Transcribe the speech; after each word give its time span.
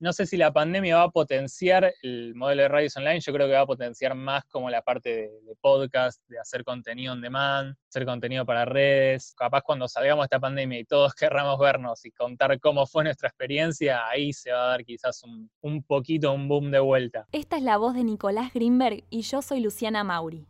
no 0.00 0.14
sé 0.14 0.26
si 0.26 0.38
la 0.38 0.50
pandemia 0.50 0.96
va 0.96 1.02
a 1.04 1.10
potenciar 1.10 1.92
el 2.02 2.34
modelo 2.34 2.62
de 2.62 2.68
radios 2.68 2.96
online, 2.96 3.20
yo 3.20 3.32
creo 3.34 3.46
que 3.46 3.52
va 3.52 3.60
a 3.60 3.66
potenciar 3.66 4.14
más 4.14 4.44
como 4.46 4.70
la 4.70 4.80
parte 4.80 5.10
de, 5.10 5.56
podcast, 5.60 6.22
de 6.26 6.38
hacer 6.38 6.64
contenido 6.64 7.12
on 7.12 7.20
demand, 7.20 7.76
hacer 7.88 8.06
contenido 8.06 8.46
para 8.46 8.64
redes. 8.64 9.34
Capaz 9.36 9.60
cuando 9.60 9.86
salgamos 9.88 10.22
de 10.22 10.24
esta 10.24 10.40
pandemia 10.40 10.80
y 10.80 10.84
todos 10.84 11.14
querramos 11.14 11.58
vernos 11.58 12.04
y 12.06 12.10
contar 12.12 12.58
cómo 12.60 12.86
fue 12.86 13.04
nuestra 13.04 13.28
experiencia, 13.28 14.08
ahí 14.08 14.32
se 14.32 14.50
va 14.50 14.64
a 14.64 14.68
dar 14.68 14.84
quizás 14.84 15.22
un, 15.22 15.50
un 15.60 15.82
poquito 15.82 16.32
un 16.32 16.48
boom 16.48 16.70
de 16.70 16.80
vuelta. 16.80 17.26
Esta 17.32 17.58
es 17.58 17.62
la 17.62 17.76
voz 17.76 17.94
de 17.94 18.02
Nicolás 18.02 18.54
Greenberg 18.54 19.04
y 19.10 19.20
yo 19.20 19.42
soy 19.42 19.60
Luciana 19.60 20.02
Mauri. 20.02 20.46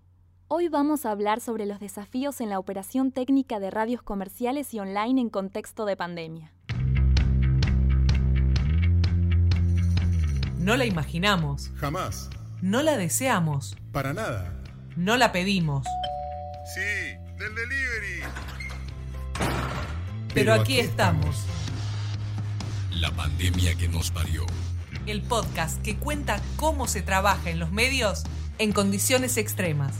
Hoy 0.53 0.69
vamos 0.69 1.07
a 1.07 1.13
hablar 1.13 1.41
sobre 1.41 1.65
los 1.65 1.79
desafíos 1.79 2.41
en 2.41 2.51
la 2.51 2.59
operación 2.59 3.13
técnica 3.13 3.61
de 3.61 3.71
radios 3.71 4.03
comerciales 4.03 4.75
y 4.75 4.81
online 4.81 5.21
en 5.21 5.31
contexto 5.31 5.85
de 5.85 5.97
pandemia. 5.97 6.53
No 10.61 10.77
la 10.77 10.85
imaginamos. 10.85 11.71
Jamás. 11.77 12.29
No 12.61 12.83
la 12.83 12.99
deseamos. 12.99 13.79
Para 13.93 14.13
nada. 14.13 14.53
No 14.95 15.17
la 15.17 15.33
pedimos. 15.33 15.87
Sí, 16.75 17.17
del 17.39 17.55
delivery. 17.55 18.23
Pero, 20.35 20.53
aquí, 20.53 20.79
estamos. 20.79 21.47
La 22.91 23.11
pandemia 23.11 23.75
que 23.77 23.89
nos 23.89 24.11
parió. 24.11 24.45
El 25.07 25.23
podcast 25.23 25.81
que 25.81 25.97
cuenta 25.97 26.39
cómo 26.57 26.87
se 26.87 27.01
trabaja 27.01 27.49
en 27.49 27.59
los 27.59 27.73
medios 27.73 28.25
en 28.59 28.73
condiciones 28.73 29.39
extremas. 29.39 29.95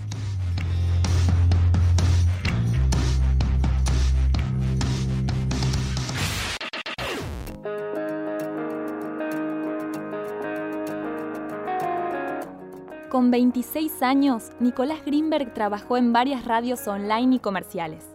Con 13.21 13.31
26 13.31 14.03
años, 14.03 14.51
Nicolás 14.61 15.05
Greenberg 15.05 15.53
trabajó 15.53 15.99
en 15.99 16.11
varias 16.11 16.47
radios 16.47 16.89
online 16.89 17.37
y 17.37 17.39
comerciales, 17.39 18.07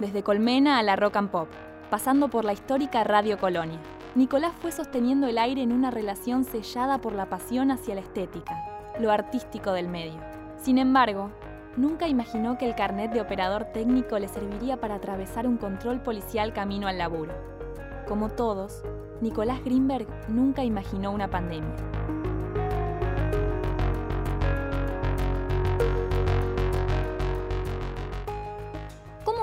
desde 0.00 0.24
Colmena 0.24 0.80
a 0.80 0.82
la 0.82 0.96
Rock 0.96 1.14
and 1.14 1.30
Pop, 1.30 1.46
pasando 1.90 2.26
por 2.26 2.44
la 2.44 2.52
histórica 2.52 3.04
Radio 3.04 3.38
Colonia. 3.38 3.78
Nicolás 4.16 4.52
fue 4.60 4.72
sosteniendo 4.72 5.28
el 5.28 5.38
aire 5.38 5.62
en 5.62 5.70
una 5.70 5.92
relación 5.92 6.42
sellada 6.42 6.98
por 6.98 7.12
la 7.12 7.28
pasión 7.28 7.70
hacia 7.70 7.94
la 7.94 8.00
estética, 8.00 8.56
lo 8.98 9.12
artístico 9.12 9.72
del 9.74 9.86
medio. 9.86 10.18
Sin 10.60 10.78
embargo, 10.78 11.30
nunca 11.76 12.08
imaginó 12.08 12.58
que 12.58 12.66
el 12.66 12.74
carnet 12.74 13.12
de 13.12 13.20
operador 13.20 13.66
técnico 13.66 14.18
le 14.18 14.26
serviría 14.26 14.80
para 14.80 14.96
atravesar 14.96 15.46
un 15.46 15.56
control 15.56 16.02
policial 16.02 16.52
camino 16.52 16.88
al 16.88 16.98
laburo. 16.98 17.32
Como 18.08 18.28
todos, 18.28 18.82
Nicolás 19.20 19.62
Greenberg 19.64 20.08
nunca 20.28 20.64
imaginó 20.64 21.12
una 21.12 21.30
pandemia. 21.30 22.01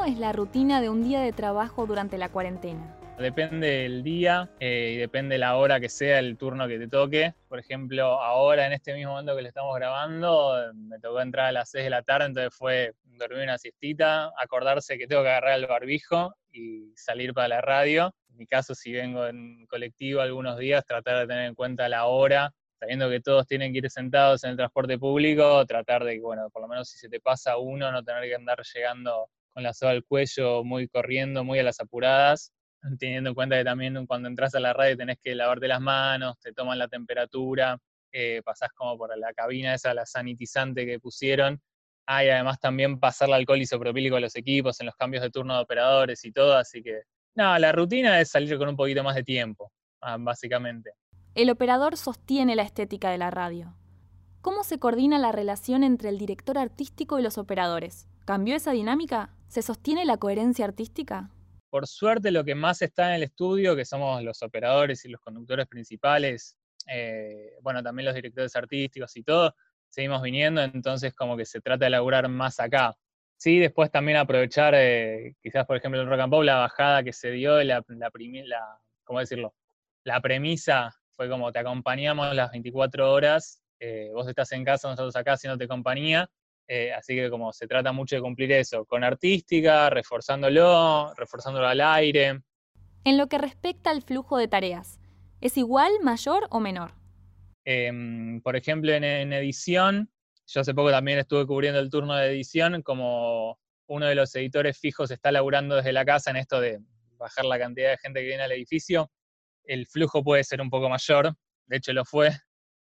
Es 0.05 0.17
la 0.17 0.31
rutina 0.31 0.81
de 0.81 0.89
un 0.89 1.03
día 1.03 1.21
de 1.21 1.31
trabajo 1.31 1.85
durante 1.85 2.17
la 2.17 2.29
cuarentena? 2.29 2.95
Depende 3.17 3.67
del 3.67 4.01
día 4.01 4.49
eh, 4.61 4.93
y 4.95 4.97
depende 4.97 5.37
la 5.37 5.57
hora 5.57 5.81
que 5.81 5.89
sea 5.89 6.19
el 6.19 6.37
turno 6.37 6.67
que 6.69 6.79
te 6.79 6.87
toque. 6.87 7.33
Por 7.49 7.59
ejemplo, 7.59 8.21
ahora 8.21 8.65
en 8.65 8.71
este 8.71 8.93
mismo 8.93 9.11
momento 9.11 9.35
que 9.35 9.41
le 9.41 9.49
estamos 9.49 9.75
grabando, 9.75 10.55
me 10.73 10.99
tocó 10.99 11.19
entrar 11.19 11.47
a 11.47 11.51
las 11.51 11.69
6 11.71 11.83
de 11.83 11.89
la 11.89 12.01
tarde, 12.01 12.27
entonces 12.27 12.55
fue 12.55 12.93
dormir 13.03 13.43
una 13.43 13.57
siestita, 13.57 14.31
acordarse 14.37 14.97
que 14.97 15.05
tengo 15.05 15.21
que 15.21 15.29
agarrar 15.29 15.59
el 15.59 15.67
barbijo 15.67 16.33
y 16.53 16.93
salir 16.95 17.33
para 17.33 17.49
la 17.49 17.61
radio. 17.61 18.13
En 18.29 18.37
mi 18.37 18.47
caso, 18.47 18.73
si 18.73 18.93
vengo 18.93 19.27
en 19.27 19.65
colectivo 19.67 20.21
algunos 20.21 20.57
días, 20.57 20.85
tratar 20.85 21.19
de 21.19 21.27
tener 21.27 21.47
en 21.47 21.55
cuenta 21.55 21.89
la 21.89 22.05
hora 22.05 22.53
sabiendo 22.79 23.09
que 23.09 23.19
todos 23.19 23.45
tienen 23.45 23.73
que 23.73 23.79
ir 23.79 23.89
sentados 23.91 24.45
en 24.45 24.51
el 24.51 24.55
transporte 24.55 24.97
público, 24.97 25.65
tratar 25.65 26.05
de, 26.05 26.21
bueno, 26.21 26.49
por 26.49 26.61
lo 26.61 26.69
menos 26.69 26.87
si 26.87 26.97
se 26.97 27.09
te 27.09 27.19
pasa 27.19 27.57
uno, 27.57 27.91
no 27.91 28.01
tener 28.03 28.23
que 28.23 28.35
andar 28.35 28.61
llegando 28.73 29.27
con 29.53 29.63
la 29.63 29.73
soga 29.73 29.91
al 29.91 30.03
cuello, 30.03 30.63
muy 30.63 30.87
corriendo, 30.87 31.43
muy 31.43 31.59
a 31.59 31.63
las 31.63 31.79
apuradas, 31.79 32.51
teniendo 32.97 33.29
en 33.29 33.35
cuenta 33.35 33.57
que 33.57 33.63
también 33.63 34.05
cuando 34.05 34.27
entras 34.29 34.55
a 34.55 34.59
la 34.59 34.73
radio 34.73 34.97
tenés 34.97 35.17
que 35.21 35.35
lavarte 35.35 35.67
las 35.67 35.81
manos, 35.81 36.39
te 36.39 36.53
toman 36.53 36.79
la 36.79 36.87
temperatura, 36.87 37.77
eh, 38.11 38.41
pasás 38.43 38.69
como 38.73 38.97
por 38.97 39.15
la 39.17 39.33
cabina 39.33 39.73
esa, 39.73 39.93
la 39.93 40.05
sanitizante 40.05 40.85
que 40.85 40.99
pusieron. 40.99 41.61
Ah, 42.05 42.23
y 42.23 42.29
además 42.29 42.59
también 42.59 42.99
pasar 42.99 43.27
el 43.27 43.35
alcohol 43.35 43.61
isopropílico 43.61 44.15
a 44.15 44.19
los 44.19 44.35
equipos 44.35 44.79
en 44.79 44.87
los 44.87 44.95
cambios 44.95 45.21
de 45.21 45.29
turno 45.29 45.55
de 45.55 45.61
operadores 45.61 46.25
y 46.25 46.31
todo, 46.31 46.57
así 46.57 46.81
que 46.81 47.03
no, 47.35 47.57
la 47.59 47.71
rutina 47.71 48.19
es 48.19 48.31
salir 48.31 48.57
con 48.57 48.67
un 48.67 48.75
poquito 48.75 49.03
más 49.03 49.15
de 49.15 49.23
tiempo, 49.23 49.71
ah, 50.01 50.17
básicamente. 50.19 50.91
El 51.35 51.51
operador 51.51 51.97
sostiene 51.97 52.55
la 52.55 52.63
estética 52.63 53.11
de 53.11 53.19
la 53.19 53.29
radio. 53.29 53.75
¿Cómo 54.41 54.63
se 54.63 54.79
coordina 54.79 55.19
la 55.19 55.31
relación 55.31 55.83
entre 55.83 56.09
el 56.09 56.17
director 56.17 56.57
artístico 56.57 57.19
y 57.19 57.21
los 57.21 57.37
operadores? 57.37 58.07
¿Cambió 58.25 58.55
esa 58.55 58.71
dinámica? 58.71 59.35
¿Se 59.49 59.63
sostiene 59.63 60.05
la 60.05 60.17
coherencia 60.17 60.63
artística? 60.63 61.31
Por 61.71 61.87
suerte 61.87 62.29
lo 62.29 62.43
que 62.45 62.53
más 62.53 62.83
está 62.83 63.09
en 63.09 63.15
el 63.15 63.23
estudio, 63.23 63.75
que 63.75 63.83
somos 63.83 64.21
los 64.21 64.43
operadores 64.43 65.03
y 65.05 65.09
los 65.09 65.19
conductores 65.21 65.65
principales, 65.65 66.55
eh, 66.87 67.57
bueno, 67.63 67.81
también 67.81 68.05
los 68.05 68.13
directores 68.13 68.55
artísticos 68.55 69.17
y 69.17 69.23
todo, 69.23 69.55
seguimos 69.89 70.21
viniendo, 70.21 70.61
entonces 70.61 71.15
como 71.15 71.35
que 71.35 71.45
se 71.45 71.61
trata 71.61 71.85
de 71.85 71.89
laburar 71.89 72.29
más 72.29 72.59
acá. 72.59 72.95
Sí, 73.37 73.57
después 73.57 73.89
también 73.89 74.19
aprovechar, 74.19 74.75
eh, 74.75 75.35
quizás 75.41 75.65
por 75.65 75.77
ejemplo 75.77 75.99
en 75.99 76.09
Rock 76.09 76.19
and 76.19 76.31
Pop, 76.31 76.43
la 76.43 76.57
bajada 76.57 77.01
que 77.01 77.11
se 77.11 77.31
dio, 77.31 77.55
la, 77.63 77.83
la, 77.87 78.11
la, 78.45 78.79
¿cómo 79.03 79.19
decirlo? 79.19 79.55
La 80.03 80.21
premisa 80.21 80.91
fue 81.15 81.27
como 81.27 81.51
te 81.51 81.57
acompañamos 81.57 82.35
las 82.35 82.51
24 82.51 83.11
horas, 83.11 83.63
eh, 83.79 84.11
vos 84.13 84.27
estás 84.27 84.51
en 84.51 84.63
casa, 84.63 84.89
nosotros 84.89 85.15
acá 85.15 85.33
haciéndote 85.33 85.67
compañía, 85.67 86.29
eh, 86.71 86.93
así 86.93 87.15
que 87.15 87.31
como 87.31 87.51
se 87.51 87.65
trata 87.65 87.91
mucho 87.91 88.15
de 88.15 88.21
cumplir 88.21 88.51
eso, 88.51 88.85
con 88.85 89.03
artística, 89.03 89.89
reforzándolo, 89.89 91.11
reforzándolo 91.15 91.67
al 91.67 91.81
aire. 91.81 92.43
En 93.03 93.17
lo 93.17 93.27
que 93.27 93.39
respecta 93.39 93.89
al 93.89 94.03
flujo 94.03 94.37
de 94.37 94.47
tareas, 94.47 94.99
¿es 95.41 95.57
igual, 95.57 95.91
mayor 96.03 96.45
o 96.51 96.59
menor? 96.59 96.91
Em, 97.65 98.39
por 98.41 98.55
ejemplo, 98.55 98.91
en, 98.93 99.33
edición, 99.33 100.11
yo 100.45 100.61
hace 100.61 100.75
poco 100.75 100.91
también 100.91 101.17
estuve 101.17 101.47
cubriendo 101.47 101.79
el 101.79 101.89
turno 101.89 102.15
de 102.15 102.27
edición, 102.27 102.83
como 102.83 103.59
uno 103.87 104.05
de 104.05 104.13
los 104.13 104.35
editores 104.35 104.77
fijos 104.77 105.09
está 105.09 105.31
laburando 105.31 105.75
desde 105.75 105.91
la 105.91 106.05
casa 106.05 106.29
en 106.29 106.37
esto 106.37 106.61
de 106.61 106.79
bajar 107.17 107.45
la 107.45 107.57
cantidad 107.57 107.89
de 107.89 107.97
gente 107.97 108.19
que 108.19 108.27
viene 108.27 108.43
al 108.43 108.51
edificio, 108.51 109.09
el 109.63 109.87
flujo 109.87 110.23
puede 110.23 110.43
ser 110.43 110.61
un 110.61 110.69
poco 110.69 110.87
mayor, 110.87 111.33
de 111.65 111.77
hecho 111.77 111.93
lo 111.93 112.05
fue, 112.05 112.29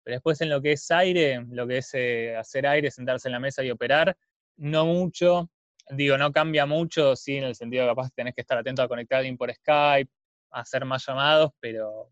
pero 0.05 0.17
después 0.17 0.41
en 0.43 0.51
lo 0.51 0.61
que 0.61 0.73
es 0.73 0.91
aire, 0.91 1.45
lo 1.51 1.67
que 1.67 1.79
es 1.79 1.91
eh, 1.95 2.37
hacer 2.37 2.67
aire, 2.67 2.91
sentarse 2.91 3.29
en 3.29 3.33
la 3.33 3.41
mesa 3.41 3.65
y 3.65 3.71
operar, 3.71 4.17
no 4.57 4.85
mucho. 4.85 5.51
Digo, 5.91 6.17
no 6.17 6.33
cambia 6.33 6.67
mucho, 6.67 7.17
sí, 7.17 7.37
en 7.37 7.45
el 7.45 7.55
sentido 7.55 7.85
de 7.85 7.91
capaz 7.91 8.11
tenés 8.15 8.35
que 8.35 8.43
estar 8.43 8.59
atento 8.59 8.83
a 8.83 8.89
conectar 8.89 9.19
alguien 9.19 9.37
por 9.37 9.53
Skype, 9.53 10.11
a 10.53 10.61
hacer 10.61 10.85
más 10.85 11.05
llamados, 11.07 11.51
pero 11.61 12.11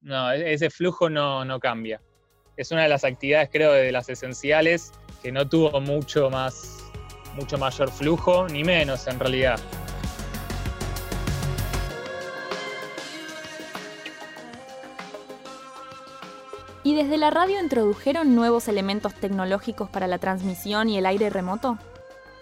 no, 0.00 0.32
e-, 0.32 0.52
ese 0.52 0.68
flujo 0.70 1.08
no, 1.08 1.44
no 1.44 1.58
cambia. 1.58 2.00
Es 2.56 2.72
una 2.72 2.82
de 2.82 2.88
las 2.88 3.04
actividades, 3.04 3.50
creo, 3.52 3.72
de 3.72 3.92
las 3.92 4.08
esenciales 4.08 4.92
que 5.22 5.30
no 5.32 5.48
tuvo 5.48 5.80
mucho 5.80 6.28
más, 6.30 6.78
mucho 7.34 7.56
mayor 7.56 7.90
flujo, 7.90 8.48
ni 8.48 8.64
menos 8.64 9.06
en 9.06 9.18
realidad. 9.18 9.60
¿Y 16.84 16.94
desde 16.94 17.16
la 17.16 17.30
radio 17.30 17.60
introdujeron 17.60 18.34
nuevos 18.34 18.68
elementos 18.68 19.14
tecnológicos 19.14 19.90
para 19.90 20.06
la 20.06 20.18
transmisión 20.18 20.88
y 20.88 20.98
el 20.98 21.06
aire 21.06 21.28
remoto? 21.28 21.78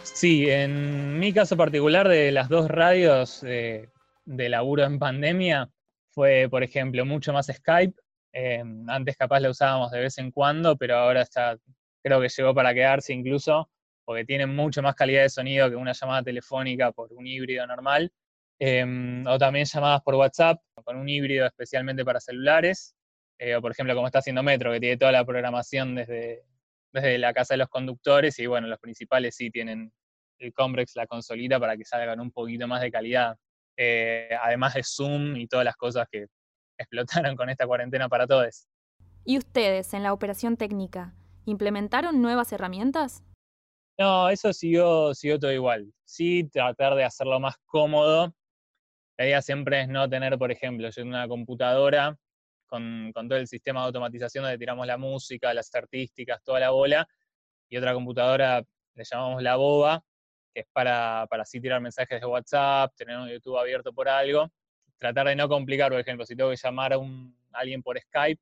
Sí, 0.02 0.48
en 0.48 1.18
mi 1.18 1.32
caso 1.32 1.56
particular 1.56 2.06
de 2.06 2.30
las 2.30 2.48
dos 2.48 2.68
radios 2.68 3.40
de, 3.40 3.88
laburo 4.24 4.84
en 4.84 4.98
pandemia 4.98 5.68
fue, 6.10 6.48
por 6.50 6.62
ejemplo, 6.62 7.04
mucho 7.04 7.32
más 7.32 7.46
Skype. 7.46 7.94
Em, 8.32 8.88
antes 8.88 9.16
capaz 9.16 9.40
la 9.40 9.50
usábamos 9.50 9.90
de 9.90 10.00
vez 10.00 10.18
en 10.18 10.30
cuando, 10.30 10.76
pero 10.76 10.96
ahora 10.96 11.22
está, 11.22 11.56
creo 12.02 12.20
que 12.20 12.28
llegó 12.28 12.54
para 12.54 12.74
quedarse 12.74 13.14
incluso, 13.14 13.70
porque 14.04 14.24
tiene 14.24 14.46
mucho 14.46 14.82
más 14.82 14.94
calidad 14.94 15.22
de 15.22 15.30
sonido 15.30 15.68
que 15.70 15.76
una 15.76 15.92
llamada 15.92 16.22
telefónica 16.22 16.92
por 16.92 17.12
un 17.12 17.26
híbrido 17.26 17.66
normal. 17.66 18.12
Em, 18.58 19.26
o 19.26 19.38
también 19.38 19.66
llamadas 19.66 20.02
por 20.02 20.14
WhatsApp, 20.14 20.60
con 20.84 20.96
un 20.96 21.08
híbrido 21.08 21.46
especialmente 21.46 22.04
para 22.04 22.20
celulares. 22.20 22.94
Eh, 23.38 23.54
o 23.54 23.60
por 23.60 23.72
ejemplo 23.72 23.94
como 23.94 24.06
está 24.06 24.20
haciendo 24.20 24.42
Metro, 24.42 24.72
que 24.72 24.80
tiene 24.80 24.96
toda 24.96 25.12
la 25.12 25.24
programación 25.24 25.94
desde, 25.94 26.44
desde 26.92 27.18
la 27.18 27.34
casa 27.34 27.54
de 27.54 27.58
los 27.58 27.68
conductores, 27.68 28.38
y 28.38 28.46
bueno, 28.46 28.66
los 28.66 28.78
principales 28.78 29.36
sí 29.36 29.50
tienen 29.50 29.92
el 30.38 30.52
Combrex, 30.52 30.96
la 30.96 31.06
consolita, 31.06 31.58
para 31.60 31.76
que 31.76 31.84
salgan 31.84 32.20
un 32.20 32.30
poquito 32.30 32.66
más 32.66 32.80
de 32.80 32.90
calidad. 32.90 33.36
Eh, 33.78 34.30
además 34.42 34.74
de 34.74 34.82
Zoom 34.82 35.36
y 35.36 35.46
todas 35.46 35.64
las 35.64 35.76
cosas 35.76 36.06
que 36.10 36.26
explotaron 36.78 37.36
con 37.36 37.50
esta 37.50 37.66
cuarentena 37.66 38.08
para 38.08 38.26
todos. 38.26 38.68
¿Y 39.24 39.38
ustedes, 39.38 39.92
en 39.92 40.02
la 40.02 40.12
operación 40.12 40.56
técnica, 40.56 41.14
implementaron 41.46 42.22
nuevas 42.22 42.52
herramientas? 42.52 43.24
No, 43.98 44.28
eso 44.28 44.52
siguió, 44.52 45.14
siguió 45.14 45.38
todo 45.38 45.52
igual. 45.52 45.92
Sí, 46.04 46.44
tratar 46.44 46.94
de 46.94 47.04
hacerlo 47.04 47.40
más 47.40 47.56
cómodo. 47.64 48.34
La 49.18 49.26
idea 49.26 49.42
siempre 49.42 49.82
es 49.82 49.88
no 49.88 50.08
tener, 50.08 50.38
por 50.38 50.52
ejemplo, 50.52 50.88
yo 50.90 51.02
en 51.02 51.08
una 51.08 51.26
computadora 51.26 52.18
con, 52.66 53.12
todo 53.14 53.38
el 53.38 53.46
sistema 53.46 53.80
de 53.80 53.86
automatización 53.86 54.44
donde 54.44 54.58
tiramos 54.58 54.86
la 54.86 54.96
música, 54.96 55.54
las 55.54 55.74
artísticas, 55.74 56.42
toda 56.42 56.60
la 56.60 56.70
bola, 56.70 57.08
y 57.68 57.76
otra 57.76 57.94
computadora 57.94 58.62
le 58.94 59.04
llamamos 59.04 59.42
la 59.42 59.56
boba, 59.56 60.02
que 60.52 60.60
es 60.60 60.66
para, 60.72 61.26
para 61.28 61.42
así 61.42 61.60
tirar 61.60 61.80
mensajes 61.80 62.20
de 62.20 62.26
WhatsApp, 62.26 62.94
tener 62.96 63.16
un 63.18 63.28
YouTube 63.28 63.58
abierto 63.58 63.92
por 63.92 64.08
algo, 64.08 64.50
tratar 64.98 65.28
de 65.28 65.36
no 65.36 65.48
complicar, 65.48 65.90
por 65.90 66.00
ejemplo, 66.00 66.24
si 66.24 66.36
tengo 66.36 66.50
que 66.50 66.56
llamar 66.56 66.92
a, 66.92 66.98
un, 66.98 67.36
alguien 67.52 67.82
por 67.82 67.98
Skype, 67.98 68.40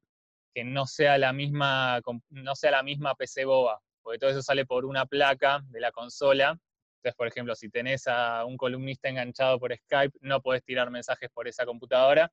que 0.54 0.64
no 0.64 0.86
sea 0.86 1.18
la 1.18 1.32
misma, 1.32 2.00
no 2.30 2.54
sea 2.54 2.70
la 2.70 2.82
misma 2.82 3.14
PC 3.14 3.44
boba, 3.44 3.80
porque 4.02 4.18
todo 4.18 4.30
eso 4.30 4.42
sale 4.42 4.64
por 4.64 4.84
una 4.84 5.06
placa 5.06 5.60
de 5.68 5.80
la 5.80 5.90
consola. 5.90 6.58
Entonces, 6.98 7.16
por 7.16 7.26
ejemplo, 7.26 7.54
si 7.54 7.68
tenés 7.68 8.06
a 8.06 8.44
un 8.44 8.56
columnista 8.56 9.08
enganchado 9.08 9.58
por 9.58 9.74
Skype, 9.76 10.16
no 10.20 10.40
podés 10.40 10.62
tirar 10.62 10.90
mensajes 10.90 11.28
por 11.30 11.48
esa 11.48 11.66
computadora. 11.66 12.30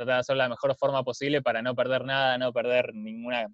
Tratar 0.00 0.14
de 0.14 0.20
hacerlo 0.20 0.42
de 0.42 0.48
la 0.48 0.54
mejor 0.54 0.74
forma 0.76 1.04
posible 1.04 1.42
para 1.42 1.60
no 1.60 1.74
perder 1.74 2.06
nada, 2.06 2.38
no 2.38 2.54
perder 2.54 2.94
ninguna, 2.94 3.48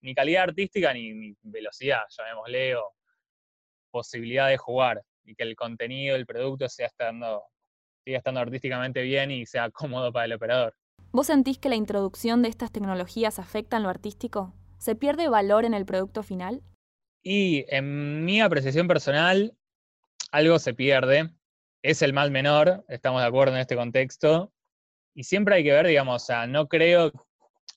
ni 0.00 0.14
calidad 0.14 0.44
artística, 0.44 0.94
ni, 0.94 1.12
ni 1.12 1.34
velocidad, 1.42 2.02
llamémosle, 2.16 2.76
o 2.76 2.94
posibilidad 3.90 4.46
de 4.46 4.58
jugar 4.58 5.02
y 5.24 5.34
que 5.34 5.42
el 5.42 5.56
contenido, 5.56 6.14
el 6.14 6.24
producto 6.24 6.68
sea 6.68 6.86
estando, 6.86 7.42
siga 8.04 8.18
estando 8.18 8.38
artísticamente 8.38 9.02
bien 9.02 9.32
y 9.32 9.44
sea 9.44 9.70
cómodo 9.72 10.12
para 10.12 10.26
el 10.26 10.34
operador. 10.34 10.76
¿Vos 11.10 11.26
sentís 11.26 11.58
que 11.58 11.68
la 11.68 11.74
introducción 11.74 12.42
de 12.42 12.48
estas 12.48 12.70
tecnologías 12.70 13.40
afecta 13.40 13.76
en 13.76 13.82
lo 13.82 13.88
artístico? 13.88 14.54
¿Se 14.78 14.94
pierde 14.94 15.28
valor 15.28 15.64
en 15.64 15.74
el 15.74 15.84
producto 15.84 16.22
final? 16.22 16.62
Y 17.24 17.64
en 17.74 18.24
mi 18.24 18.40
apreciación 18.40 18.86
personal, 18.86 19.52
algo 20.30 20.60
se 20.60 20.74
pierde. 20.74 21.34
Es 21.82 22.02
el 22.02 22.12
mal 22.12 22.30
menor, 22.30 22.84
estamos 22.86 23.20
de 23.20 23.26
acuerdo 23.26 23.54
en 23.54 23.62
este 23.62 23.74
contexto. 23.74 24.52
Y 25.14 25.24
siempre 25.24 25.56
hay 25.56 25.64
que 25.64 25.72
ver, 25.72 25.86
digamos, 25.86 26.22
o 26.22 26.26
sea, 26.26 26.46
no 26.46 26.68
creo 26.68 27.12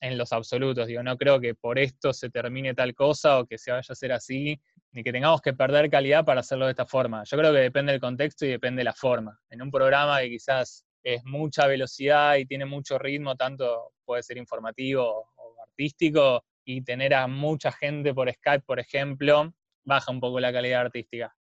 en 0.00 0.18
los 0.18 0.32
absolutos, 0.32 0.86
digo, 0.86 1.02
no 1.02 1.16
creo 1.16 1.40
que 1.40 1.54
por 1.54 1.78
esto 1.78 2.12
se 2.12 2.28
termine 2.28 2.74
tal 2.74 2.94
cosa 2.94 3.38
o 3.38 3.46
que 3.46 3.58
se 3.58 3.70
vaya 3.70 3.86
a 3.88 3.92
hacer 3.92 4.12
así 4.12 4.60
ni 4.90 5.02
que 5.02 5.12
tengamos 5.12 5.40
que 5.40 5.52
perder 5.52 5.88
calidad 5.88 6.24
para 6.24 6.40
hacerlo 6.40 6.66
de 6.66 6.72
esta 6.72 6.86
forma. 6.86 7.22
Yo 7.24 7.38
creo 7.38 7.52
que 7.52 7.60
depende 7.60 7.92
del 7.92 8.00
contexto 8.00 8.44
y 8.44 8.50
depende 8.50 8.80
de 8.80 8.84
la 8.84 8.92
forma. 8.92 9.38
En 9.48 9.62
un 9.62 9.70
programa 9.70 10.20
que 10.20 10.28
quizás 10.28 10.84
es 11.02 11.24
mucha 11.24 11.66
velocidad 11.66 12.36
y 12.36 12.46
tiene 12.46 12.66
mucho 12.66 12.98
ritmo, 12.98 13.34
tanto 13.36 13.92
puede 14.04 14.22
ser 14.22 14.36
informativo 14.36 15.30
o 15.36 15.54
artístico, 15.62 16.44
y 16.64 16.82
tener 16.82 17.14
a 17.14 17.26
mucha 17.26 17.72
gente 17.72 18.14
por 18.14 18.32
Skype, 18.32 18.64
por 18.64 18.78
ejemplo, 18.78 19.52
baja 19.84 20.12
un 20.12 20.20
poco 20.20 20.40
la 20.40 20.52
calidad 20.52 20.82
artística. 20.82 21.34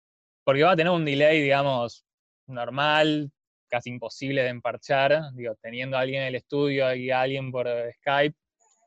Porque 0.44 0.62
va 0.62 0.72
a 0.72 0.76
tener 0.76 0.92
un 0.92 1.04
delay, 1.04 1.42
digamos, 1.42 2.04
normal, 2.46 3.30
casi 3.70 3.90
imposible 3.90 4.42
de 4.42 4.48
emparchar, 4.48 5.32
digo, 5.34 5.54
teniendo 5.62 5.96
a 5.96 6.00
alguien 6.00 6.22
en 6.22 6.28
el 6.28 6.34
estudio 6.34 6.94
y 6.94 7.10
a 7.10 7.22
alguien 7.22 7.50
por 7.50 7.68
Skype, 7.98 8.36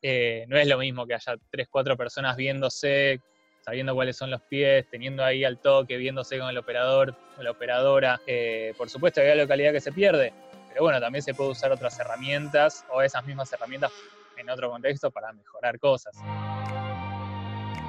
eh, 0.01 0.45
no 0.50 0.57
es 0.57 0.68
lo 0.68 0.77
mismo 0.77 1.07
que 1.07 1.13
haya 1.13 1.35
tres, 1.50 1.68
cuatro 1.71 1.95
personas 1.95 2.35
viéndose 2.35 3.21
sabiendo 3.63 3.95
cuáles 3.95 4.18
son 4.18 4.30
los 4.30 4.41
pies, 4.41 4.85
teniendo 4.91 5.24
ahí 5.24 5.45
al 5.45 5.57
toque, 5.57 5.97
viéndose 5.97 6.38
con 6.38 6.50
el 6.50 6.57
operador 6.57 7.15
o 7.38 7.44
la 7.44 7.51
operadora. 7.51 8.19
Eh, 8.27 8.74
por 8.77 8.89
supuesto, 8.89 9.21
hay 9.21 9.38
localidad 9.38 9.71
que 9.71 9.80
se 9.80 9.91
pierde, 9.91 10.33
pero 10.68 10.83
bueno, 10.83 11.00
también 11.00 11.24
se 11.24 11.33
puede 11.33 11.51
usar 11.51 11.71
otras 11.71 11.97
herramientas 12.00 12.85
o 12.91 13.01
esas 13.01 13.25
mismas 13.25 13.51
herramientas 13.53 13.91
en 14.38 14.50
otro 14.50 14.69
contexto 14.69 15.12
para 15.12 15.31
mejorar 15.31 15.80
cosas. 15.80 16.15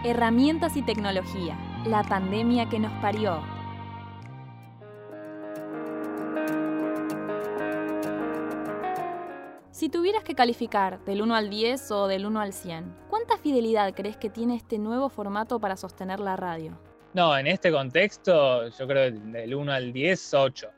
Herramientas 0.04 0.76
y 0.76 0.82
tecnología, 0.82 1.58
la 1.86 2.02
pandemia 2.04 2.68
que 2.68 2.78
nos 2.78 2.92
parió. 3.00 3.53
Si 9.84 9.90
tuvieras 9.90 10.24
que 10.24 10.34
calificar 10.34 11.04
del 11.04 11.20
1 11.20 11.34
al 11.34 11.50
10 11.50 11.90
o 11.90 12.06
del 12.06 12.24
1 12.24 12.40
al 12.40 12.54
100, 12.54 12.96
¿cuánta 13.10 13.36
fidelidad 13.36 13.92
crees 13.92 14.16
que 14.16 14.30
tiene 14.30 14.56
este 14.56 14.78
nuevo 14.78 15.10
formato 15.10 15.60
para 15.60 15.76
sostener 15.76 16.20
la 16.20 16.36
radio? 16.36 16.80
No, 17.12 17.36
en 17.36 17.46
este 17.46 17.70
contexto 17.70 18.66
yo 18.70 18.86
creo 18.88 19.12
que 19.12 19.18
del 19.18 19.54
1 19.54 19.70
al 19.70 19.92
10, 19.92 20.32
8. 20.32 20.70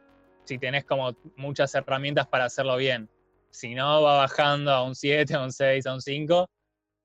Si 0.42 0.58
tenés 0.58 0.84
como 0.86 1.12
muchas 1.36 1.72
herramientas 1.76 2.26
para 2.26 2.46
hacerlo 2.46 2.76
bien. 2.76 3.08
Si 3.50 3.76
no, 3.76 4.02
va 4.02 4.16
bajando 4.16 4.72
a 4.72 4.82
un 4.82 4.96
7, 4.96 5.34
a 5.34 5.44
un 5.44 5.52
6, 5.52 5.86
a 5.86 5.94
un 5.94 6.00
5. 6.00 6.50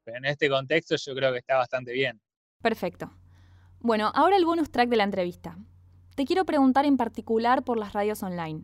Pero 0.03 0.17
en 0.17 0.25
este 0.25 0.49
contexto 0.49 0.95
yo 0.95 1.13
creo 1.13 1.31
que 1.31 1.37
está 1.37 1.57
bastante 1.57 1.91
bien. 1.91 2.19
Perfecto. 2.63 3.11
Bueno, 3.79 4.11
ahora 4.15 4.37
el 4.37 4.45
bonus 4.45 4.71
track 4.71 4.89
de 4.89 4.97
la 4.97 5.03
entrevista. 5.03 5.55
Te 6.15 6.25
quiero 6.25 6.45
preguntar 6.45 6.83
en 6.85 6.97
particular 6.97 7.63
por 7.63 7.77
las 7.77 7.93
radios 7.93 8.23
online. 8.23 8.63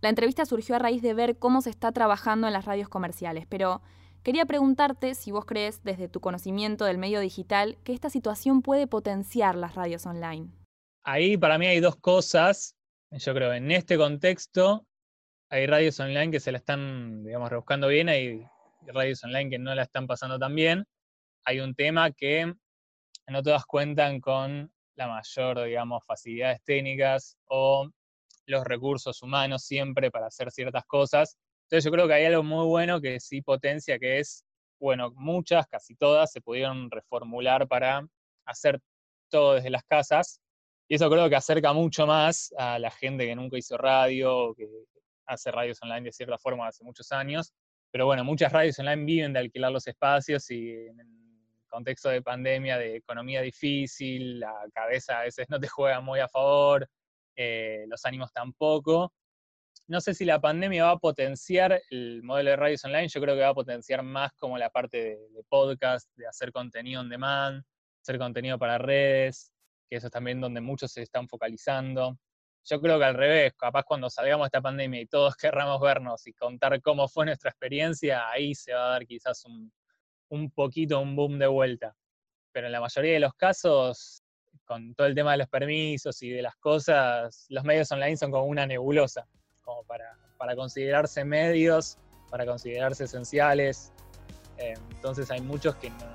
La 0.00 0.08
entrevista 0.08 0.46
surgió 0.46 0.76
a 0.76 0.78
raíz 0.78 1.02
de 1.02 1.12
ver 1.12 1.38
cómo 1.38 1.60
se 1.60 1.68
está 1.68 1.92
trabajando 1.92 2.46
en 2.46 2.54
las 2.54 2.64
radios 2.64 2.88
comerciales, 2.88 3.46
pero 3.46 3.82
quería 4.22 4.46
preguntarte 4.46 5.14
si 5.14 5.30
vos 5.30 5.44
crees, 5.44 5.82
desde 5.84 6.08
tu 6.08 6.20
conocimiento 6.20 6.86
del 6.86 6.96
medio 6.96 7.20
digital, 7.20 7.76
que 7.84 7.92
esta 7.92 8.08
situación 8.08 8.62
puede 8.62 8.86
potenciar 8.86 9.56
las 9.56 9.74
radios 9.74 10.06
online. 10.06 10.48
Ahí 11.02 11.36
para 11.36 11.58
mí 11.58 11.66
hay 11.66 11.80
dos 11.80 11.96
cosas. 11.96 12.76
Yo 13.10 13.34
creo, 13.34 13.52
en 13.52 13.70
este 13.70 13.98
contexto 13.98 14.86
hay 15.50 15.66
radios 15.66 16.00
online 16.00 16.30
que 16.30 16.40
se 16.40 16.52
la 16.52 16.58
están, 16.58 17.22
digamos, 17.24 17.50
rebuscando 17.50 17.88
bien, 17.88 18.08
hay 18.08 18.46
radios 18.86 19.22
online 19.24 19.50
que 19.50 19.58
no 19.58 19.74
la 19.74 19.82
están 19.82 20.06
pasando 20.06 20.38
tan 20.38 20.54
bien. 20.54 20.86
Hay 21.44 21.60
un 21.60 21.74
tema 21.74 22.10
que 22.10 22.54
no 23.26 23.42
todas 23.42 23.66
cuentan 23.66 24.20
con 24.20 24.72
la 24.94 25.08
mayor, 25.08 25.64
digamos, 25.64 26.04
facilidades 26.06 26.62
técnicas 26.64 27.36
o 27.48 27.90
los 28.50 28.64
recursos 28.64 29.22
humanos 29.22 29.64
siempre 29.64 30.10
para 30.10 30.26
hacer 30.26 30.50
ciertas 30.50 30.84
cosas. 30.86 31.38
Entonces 31.64 31.84
yo 31.84 31.90
creo 31.90 32.08
que 32.08 32.14
hay 32.14 32.24
algo 32.24 32.42
muy 32.42 32.66
bueno 32.66 33.00
que 33.00 33.20
sí 33.20 33.42
potencia, 33.42 33.98
que 33.98 34.18
es, 34.18 34.44
bueno, 34.78 35.12
muchas, 35.14 35.66
casi 35.68 35.94
todas, 35.94 36.32
se 36.32 36.40
pudieron 36.40 36.90
reformular 36.90 37.68
para 37.68 38.06
hacer 38.44 38.80
todo 39.30 39.54
desde 39.54 39.70
las 39.70 39.84
casas. 39.84 40.40
Y 40.88 40.96
eso 40.96 41.08
creo 41.08 41.28
que 41.28 41.36
acerca 41.36 41.72
mucho 41.72 42.06
más 42.06 42.52
a 42.58 42.78
la 42.78 42.90
gente 42.90 43.24
que 43.24 43.36
nunca 43.36 43.56
hizo 43.56 43.78
radio, 43.78 44.54
que 44.56 44.68
hace 45.26 45.52
radios 45.52 45.80
online 45.82 46.02
de 46.02 46.12
cierta 46.12 46.36
forma 46.38 46.66
hace 46.66 46.82
muchos 46.82 47.12
años. 47.12 47.52
Pero 47.92 48.06
bueno, 48.06 48.24
muchas 48.24 48.52
radios 48.52 48.78
online 48.78 49.04
viven 49.04 49.32
de 49.32 49.38
alquilar 49.38 49.70
los 49.70 49.86
espacios 49.86 50.50
y 50.50 50.70
en 50.72 50.98
el 50.98 51.06
contexto 51.68 52.08
de 52.08 52.22
pandemia, 52.22 52.78
de 52.78 52.96
economía 52.96 53.40
difícil, 53.42 54.40
la 54.40 54.54
cabeza 54.74 55.20
a 55.20 55.22
veces 55.22 55.46
no 55.48 55.60
te 55.60 55.68
juega 55.68 56.00
muy 56.00 56.18
a 56.20 56.28
favor, 56.28 56.88
eh, 57.42 57.86
los 57.88 58.04
ánimos 58.04 58.30
tampoco. 58.34 59.14
No 59.86 60.02
sé 60.02 60.12
si 60.12 60.26
la 60.26 60.42
pandemia 60.42 60.84
va 60.84 60.90
a 60.90 60.98
potenciar 60.98 61.80
el 61.88 62.22
modelo 62.22 62.50
de 62.50 62.56
radios 62.56 62.84
online, 62.84 63.08
yo 63.08 63.18
creo 63.18 63.34
que 63.34 63.40
va 63.40 63.48
a 63.48 63.54
potenciar 63.54 64.02
más 64.02 64.32
como 64.34 64.58
la 64.58 64.68
parte 64.68 64.98
de, 64.98 65.44
podcast, 65.48 66.06
de 66.16 66.26
hacer 66.26 66.52
contenido 66.52 67.00
on 67.00 67.08
demand, 67.08 67.64
hacer 68.02 68.18
contenido 68.18 68.58
para 68.58 68.76
redes, 68.76 69.54
que 69.88 69.96
eso 69.96 70.08
es 70.08 70.12
también 70.12 70.38
donde 70.38 70.60
muchos 70.60 70.92
se 70.92 71.00
están 71.00 71.28
focalizando. 71.28 72.18
Yo 72.62 72.78
creo 72.78 72.98
que 72.98 73.06
al 73.06 73.14
revés, 73.14 73.54
capaz 73.56 73.84
cuando 73.84 74.10
salgamos 74.10 74.44
de 74.44 74.48
esta 74.48 74.60
pandemia 74.60 75.00
y 75.00 75.06
todos 75.06 75.34
querramos 75.36 75.80
vernos 75.80 76.26
y 76.26 76.34
contar 76.34 76.78
cómo 76.82 77.08
fue 77.08 77.24
nuestra 77.24 77.48
experiencia, 77.48 78.28
ahí 78.28 78.54
se 78.54 78.74
va 78.74 78.84
a 78.84 78.90
dar 78.90 79.06
quizás 79.06 79.46
un, 79.46 79.72
un 80.28 80.50
poquito 80.50 81.00
un 81.00 81.16
boom 81.16 81.38
de 81.38 81.46
vuelta. 81.46 81.96
Pero 82.52 82.66
en 82.66 82.72
la 82.72 82.80
mayoría 82.82 83.14
de 83.14 83.20
los 83.20 83.32
casos, 83.32 84.19
con 84.70 84.94
todo 84.94 85.08
el 85.08 85.16
tema 85.16 85.32
de 85.32 85.38
los 85.38 85.48
permisos 85.48 86.22
y 86.22 86.30
de 86.30 86.42
las 86.42 86.54
cosas, 86.54 87.46
los 87.48 87.64
medios 87.64 87.90
online 87.90 88.16
son 88.16 88.30
como 88.30 88.44
una 88.44 88.68
nebulosa, 88.68 89.26
como 89.64 89.82
para, 89.82 90.54
considerarse 90.54 91.24
medios, 91.24 91.98
para 92.30 92.46
considerarse 92.46 93.02
esenciales. 93.02 93.92
Eh, 94.58 94.74
entonces 94.92 95.28
hay 95.32 95.40
muchos 95.40 95.74
que 95.74 95.90
no, 95.90 96.06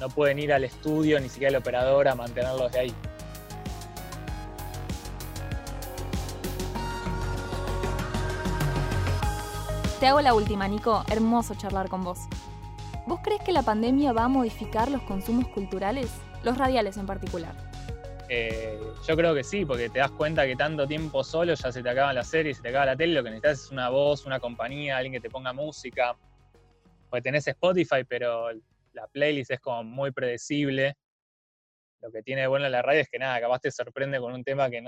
no 0.00 0.10
pueden 0.10 0.38
ir 0.38 0.52
al 0.52 0.64
estudio, 0.64 1.18
ni 1.18 1.30
siquiera 1.30 1.56
al 1.56 1.62
operador, 1.62 2.08
a 2.08 2.14
mantenerlos 2.14 2.70
de 2.72 2.78
ahí. 2.78 2.94
Te 9.98 10.08
hago 10.08 10.20
la 10.20 10.34
última, 10.34 10.68
Nico. 10.68 11.04
Hermoso 11.10 11.54
charlar 11.54 11.88
con 11.88 12.04
vos. 12.04 12.18
¿Vos 13.06 13.20
crees 13.24 13.40
que 13.40 13.52
la 13.52 13.62
pandemia 13.62 14.12
va 14.12 14.24
a 14.24 14.28
modificar 14.28 14.90
los 14.90 15.00
consumos 15.04 15.48
culturales? 15.48 16.10
Los 16.44 16.58
radiales 16.58 16.98
en 16.98 17.06
particular. 17.06 17.67
Eh, 18.30 18.78
yo 19.06 19.16
creo 19.16 19.34
que 19.34 19.42
sí, 19.42 19.64
porque 19.64 19.88
te 19.88 20.00
das 20.00 20.10
cuenta 20.10 20.46
que 20.46 20.54
tanto 20.54 20.86
tiempo 20.86 21.24
solo 21.24 21.54
ya 21.54 21.72
se 21.72 21.82
te 21.82 21.88
acaban 21.88 22.14
las 22.14 22.28
series, 22.28 22.58
se 22.58 22.62
te 22.62 22.68
acaba 22.68 22.84
la 22.84 22.96
tele, 22.96 23.14
lo 23.14 23.24
que 23.24 23.30
necesitas 23.30 23.64
es 23.64 23.70
una 23.70 23.88
voz, 23.88 24.26
una 24.26 24.38
compañía, 24.38 24.98
alguien 24.98 25.14
que 25.14 25.20
te 25.20 25.30
ponga 25.30 25.54
música. 25.54 26.14
Porque 27.08 27.22
tenés 27.22 27.48
Spotify, 27.48 28.04
pero 28.06 28.50
la 28.92 29.06
playlist 29.06 29.52
es 29.52 29.60
como 29.60 29.82
muy 29.82 30.10
predecible. 30.10 30.94
Lo 32.02 32.12
que 32.12 32.22
tiene 32.22 32.42
de 32.42 32.48
bueno 32.48 32.68
la 32.68 32.82
radio 32.82 33.00
es 33.00 33.08
que 33.08 33.18
nada, 33.18 33.40
capaz 33.40 33.60
te 33.60 33.70
sorprende 33.70 34.20
con 34.20 34.34
un 34.34 34.44
tema 34.44 34.68
que 34.68 34.82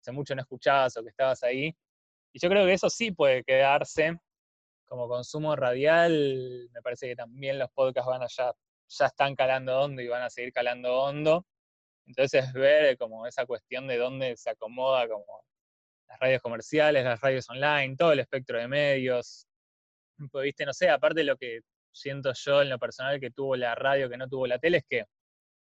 hace 0.00 0.12
mucho 0.12 0.34
no 0.34 0.40
escuchabas 0.40 0.96
o 0.96 1.02
que 1.02 1.10
estabas 1.10 1.42
ahí. 1.42 1.76
Y 2.32 2.40
yo 2.40 2.48
creo 2.48 2.64
que 2.64 2.72
eso 2.72 2.88
sí 2.88 3.12
puede 3.12 3.44
quedarse 3.44 4.18
como 4.86 5.06
consumo 5.06 5.54
radial. 5.54 6.70
Me 6.72 6.80
parece 6.80 7.08
que 7.08 7.16
también 7.16 7.58
los 7.58 7.70
podcasts 7.72 8.08
van 8.08 8.22
allá, 8.22 8.54
ya 8.88 9.06
están 9.06 9.36
calando 9.36 9.78
hondo 9.78 10.00
y 10.00 10.08
van 10.08 10.22
a 10.22 10.30
seguir 10.30 10.50
calando 10.50 10.98
hondo 11.02 11.44
entonces 12.06 12.52
ver 12.52 12.96
como 12.98 13.26
esa 13.26 13.46
cuestión 13.46 13.86
de 13.86 13.98
dónde 13.98 14.36
se 14.36 14.50
acomoda 14.50 15.08
como 15.08 15.44
las 16.08 16.18
radios 16.18 16.42
comerciales, 16.42 17.04
las 17.04 17.20
radios 17.20 17.48
online, 17.48 17.96
todo 17.96 18.12
el 18.12 18.20
espectro 18.20 18.58
de 18.58 18.68
medios. 18.68 19.46
Pues, 20.30 20.54
no 20.66 20.72
sé, 20.72 20.88
aparte 20.90 21.24
lo 21.24 21.36
que 21.36 21.60
siento 21.92 22.32
yo 22.34 22.62
en 22.62 22.68
lo 22.68 22.78
personal 22.78 23.20
que 23.20 23.30
tuvo 23.30 23.56
la 23.56 23.74
radio, 23.74 24.08
que 24.10 24.16
no 24.16 24.28
tuvo 24.28 24.46
la 24.46 24.58
tele, 24.58 24.78
es 24.78 24.84
que 24.88 25.04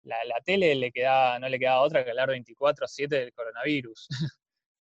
la, 0.02 0.25
la 0.25 0.40
tele 0.40 0.75
le 0.75 0.90
quedaba, 0.90 1.38
no 1.38 1.49
le 1.49 1.58
quedaba 1.58 1.82
otra 1.82 2.04
que 2.04 2.10
hablar 2.10 2.30
24-7 2.30 3.08
del 3.08 3.32
coronavirus 3.32 4.08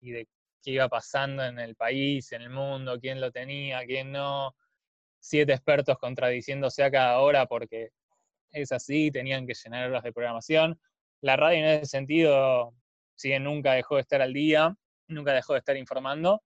y 0.02 0.12
de 0.12 0.28
qué 0.64 0.72
iba 0.72 0.90
pasando 0.90 1.44
en 1.44 1.60
el 1.60 1.76
país, 1.76 2.32
en 2.32 2.42
el 2.42 2.50
mundo, 2.50 3.00
quién 3.00 3.22
lo 3.22 3.32
tenía, 3.32 3.86
quién 3.86 4.12
no. 4.12 4.56
Siete 5.20 5.54
expertos 5.54 5.98
contradiciéndose 6.00 6.84
a 6.84 6.92
cada 6.92 7.20
hora 7.20 7.46
porque 7.46 7.92
es 8.52 8.72
así, 8.72 9.12
tenían 9.12 9.48
que 9.48 9.54
llenar 9.54 9.90
horas 9.90 10.04
de 10.04 10.14
programación. 10.14 10.80
La 11.24 11.38
radio 11.38 11.60
en 11.60 11.66
ese 11.66 11.86
sentido, 11.86 12.74
si 13.16 13.38
nunca 13.40 13.72
dejó 13.72 13.96
de 13.96 14.02
estar 14.02 14.22
al 14.22 14.34
día, 14.34 14.76
nunca 15.08 15.32
dejó 15.32 15.54
de 15.54 15.60
estar 15.60 15.78
informando, 15.78 16.44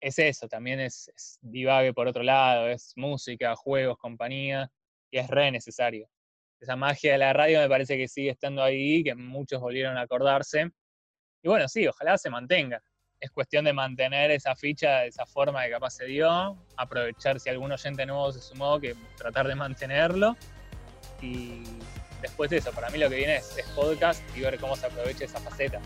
es 0.00 0.18
eso, 0.18 0.48
también 0.48 0.80
es, 0.80 1.12
es 1.14 1.38
divague 1.42 1.92
por 1.92 2.08
otro 2.08 2.22
lado, 2.22 2.66
es 2.66 2.94
música, 2.96 3.54
juegos, 3.54 3.98
compañía, 3.98 4.70
y 5.10 5.18
es 5.18 5.28
re 5.28 5.50
necesario. 5.50 6.08
Esa 6.58 6.76
magia 6.76 7.12
de 7.12 7.18
la 7.18 7.34
radio 7.34 7.60
me 7.60 7.68
parece 7.68 7.98
que 7.98 8.08
sigue 8.08 8.30
estando 8.30 8.62
ahí, 8.62 9.04
que 9.04 9.14
muchos 9.14 9.60
volvieron 9.60 9.98
a 9.98 10.00
acordarse. 10.00 10.70
Y 11.42 11.48
bueno, 11.48 11.68
sí, 11.68 11.86
ojalá 11.86 12.16
se 12.16 12.30
mantenga. 12.30 12.82
Es 13.20 13.30
cuestión 13.30 13.66
de 13.66 13.74
mantener 13.74 14.30
esa 14.30 14.56
ficha 14.56 15.00
de 15.00 15.08
esa 15.08 15.26
forma 15.26 15.62
que 15.62 15.72
capaz 15.72 15.90
se 15.90 16.06
dio, 16.06 16.56
aprovechar 16.78 17.38
si 17.38 17.50
algún 17.50 17.70
oyente 17.70 18.06
nuevo 18.06 18.32
se 18.32 18.40
sumó, 18.40 18.80
que 18.80 18.94
tratar 19.18 19.46
de 19.46 19.56
mantenerlo. 19.56 20.36
Y 21.20 21.64
después 22.22 22.50
de 22.50 22.58
eso, 22.58 22.70
para 22.72 22.90
mí 22.90 22.98
lo 22.98 23.08
que 23.08 23.16
viene 23.16 23.36
es, 23.36 23.56
es 23.56 23.66
podcast 23.74 24.22
y 24.36 24.40
ver 24.40 24.58
cómo 24.58 24.76
se 24.76 24.86
aprovecha 24.86 25.24
esa 25.24 25.40
faceta. 25.40 25.80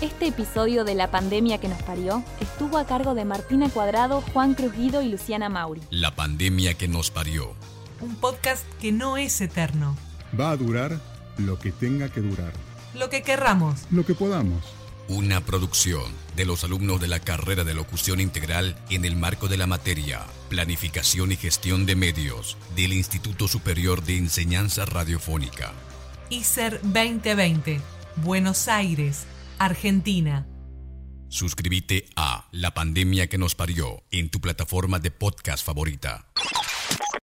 Este 0.00 0.28
episodio 0.28 0.84
de 0.84 0.94
La 0.94 1.10
pandemia 1.10 1.58
que 1.58 1.68
nos 1.68 1.82
parió 1.82 2.24
estuvo 2.40 2.78
a 2.78 2.86
cargo 2.86 3.14
de 3.14 3.26
Martina 3.26 3.68
Cuadrado, 3.68 4.22
Juan 4.32 4.54
Cruz 4.54 4.72
Guido 4.72 5.02
y 5.02 5.10
Luciana 5.10 5.50
Mauri. 5.50 5.82
La 5.90 6.14
pandemia 6.14 6.72
que 6.72 6.88
nos 6.88 7.10
parió. 7.10 7.54
Un 8.00 8.16
podcast 8.16 8.64
que 8.80 8.92
no 8.92 9.18
es 9.18 9.42
eterno. 9.42 9.94
Va 10.38 10.52
a 10.52 10.56
durar 10.56 10.98
lo 11.36 11.58
que 11.58 11.70
tenga 11.70 12.08
que 12.08 12.22
durar. 12.22 12.52
Lo 12.94 13.10
que 13.10 13.22
querramos. 13.22 13.82
Lo 13.90 14.06
que 14.06 14.14
podamos. 14.14 14.64
Una 15.10 15.44
producción 15.44 16.04
de 16.36 16.44
los 16.44 16.62
alumnos 16.62 17.00
de 17.00 17.08
la 17.08 17.18
carrera 17.18 17.64
de 17.64 17.74
locución 17.74 18.20
integral 18.20 18.76
en 18.90 19.04
el 19.04 19.16
marco 19.16 19.48
de 19.48 19.56
la 19.56 19.66
materia 19.66 20.24
Planificación 20.48 21.32
y 21.32 21.36
Gestión 21.36 21.84
de 21.84 21.96
Medios 21.96 22.56
del 22.76 22.92
Instituto 22.92 23.48
Superior 23.48 24.04
de 24.04 24.18
Enseñanza 24.18 24.84
Radiofónica. 24.84 25.72
ICER 26.30 26.80
2020. 26.84 27.80
Buenos 28.22 28.68
Aires, 28.68 29.26
Argentina. 29.58 30.46
Suscríbete 31.28 32.06
a 32.14 32.46
La 32.52 32.72
pandemia 32.72 33.28
que 33.28 33.36
nos 33.36 33.56
parió 33.56 34.04
en 34.12 34.30
tu 34.30 34.40
plataforma 34.40 35.00
de 35.00 35.10
podcast 35.10 35.66
favorita. 35.66 36.28